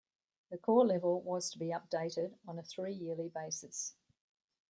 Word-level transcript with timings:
The 0.49 0.57
core 0.57 0.87
level 0.87 1.21
was 1.21 1.51
to 1.51 1.59
be 1.59 1.67
updated 1.67 2.33
on 2.47 2.57
a 2.57 2.63
three-yearly 2.63 3.29
basis. 3.29 3.93